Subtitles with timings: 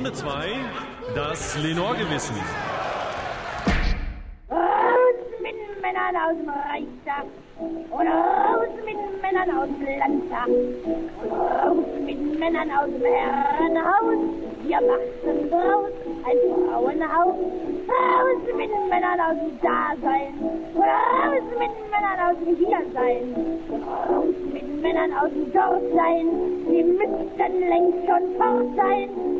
[0.00, 0.48] Runde 2,
[1.14, 2.34] das Lenore-Gewissen.
[4.50, 7.26] Raus mit Männern aus dem Reichstag
[7.58, 14.18] und raus mit Männern aus dem Landtag und raus mit Männern aus dem Herrenhaus.
[14.62, 15.92] Wir machen draus
[16.24, 16.38] ein
[16.70, 17.36] Frauenhaus.
[17.90, 24.82] Raus mit Männern aus dem Dasein und raus mit Männern aus dem Hiersein raus mit
[24.82, 26.26] Männern aus dem Dortsein.
[26.68, 29.39] Die müssten längst schon fort sein.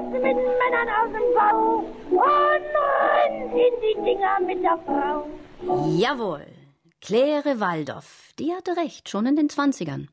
[0.00, 5.26] Raus mit den Männern aus dem Bau und rein in die Dinger mit der Frau.
[5.88, 6.46] Jawohl.
[7.00, 10.08] Claire Waldorf, die hatte recht, schon in den Zwanzigern.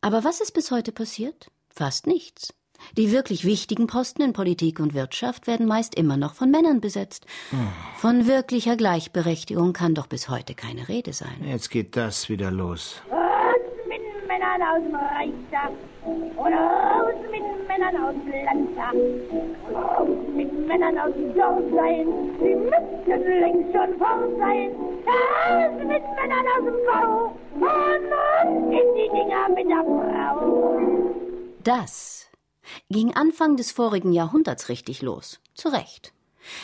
[0.00, 1.50] Aber was ist bis heute passiert?
[1.70, 2.54] Fast nichts.
[2.96, 7.26] Die wirklich wichtigen Posten in Politik und Wirtschaft werden meist immer noch von Männern besetzt.
[7.96, 11.42] Von wirklicher Gleichberechtigung kann doch bis heute keine Rede sein.
[11.44, 13.00] Jetzt geht das wieder los.
[13.10, 13.18] Raus
[13.88, 15.70] mit den Männern aus dem Reichstag
[16.04, 16.83] und raus mit den
[17.76, 18.14] Männern aus
[18.44, 18.94] Landtag
[20.00, 22.06] und mit Männern aus dem Dorfsein.
[22.38, 24.70] Die müssten längst schon fort sein.
[25.06, 31.14] Raus mit Männern aus dem Bau und in die Dinger mit der Frau.
[31.64, 32.28] Das
[32.90, 35.40] ging Anfang des vorigen Jahrhunderts richtig los.
[35.54, 36.12] Zu Recht.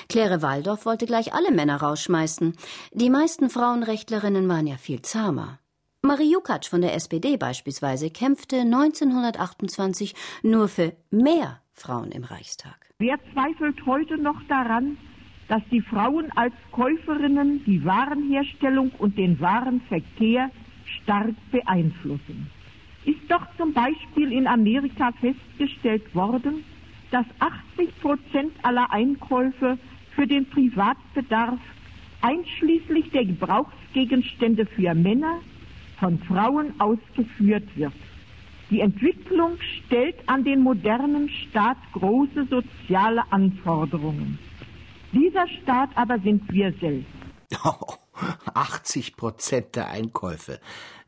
[0.08, 2.56] Claire Waldorf wollte gleich alle Männer rausschmeißen.
[2.92, 5.59] Die meisten Frauenrechtlerinnen waren ja viel zahmer.
[6.10, 12.74] Marie Jukatsch von der SPD beispielsweise kämpfte 1928 nur für mehr Frauen im Reichstag.
[12.98, 14.98] Wer zweifelt heute noch daran,
[15.46, 20.50] dass die Frauen als Käuferinnen die Warenherstellung und den Warenverkehr
[21.00, 22.50] stark beeinflussen?
[23.04, 26.64] Ist doch zum Beispiel in Amerika festgestellt worden,
[27.12, 29.78] dass 80 Prozent aller Einkäufe
[30.16, 31.60] für den Privatbedarf
[32.20, 35.40] einschließlich der Gebrauchsgegenstände für Männer
[36.00, 37.92] von Frauen ausgeführt wird.
[38.70, 44.38] Die Entwicklung stellt an den modernen Staat große soziale Anforderungen.
[45.12, 47.06] Dieser Staat aber sind wir selbst.
[47.64, 47.94] Oh,
[48.54, 50.60] 80 Prozent der Einkäufe.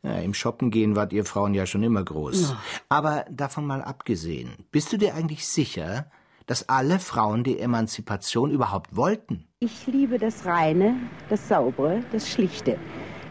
[0.02, 2.56] Ja, Im Shoppen gehen wart ihr Frauen ja schon immer groß.
[2.88, 6.10] Aber davon mal abgesehen, bist du dir eigentlich sicher,
[6.46, 9.46] dass alle Frauen die Emanzipation überhaupt wollten?
[9.60, 10.96] Ich liebe das Reine,
[11.28, 12.78] das Saubere, das Schlichte.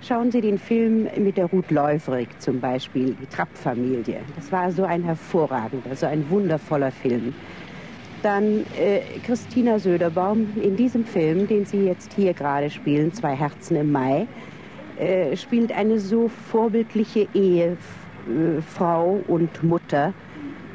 [0.04, 4.22] Schauen Sie den Film mit der Ruth Läufrig zum Beispiel, die Trapp-Familie.
[4.36, 7.36] Das war so ein hervorragender, so ein wundervoller Film.
[8.24, 13.76] Dann äh, Christina Söderbaum in diesem Film, den Sie jetzt hier gerade spielen, Zwei Herzen
[13.76, 14.26] im Mai,
[15.00, 20.16] äh, spielt eine so vorbildliche Ehefrau und Mutter,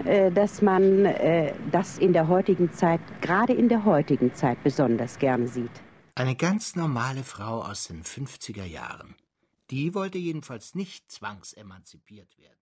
[0.05, 5.19] äh, dass man äh, das in der heutigen Zeit, gerade in der heutigen Zeit besonders
[5.19, 5.83] gerne sieht.
[6.19, 9.17] Eine ganz normale Frau aus den 50er Jahren.
[9.69, 12.47] Die wollte jedenfalls nicht zwangsemanzipiert werden.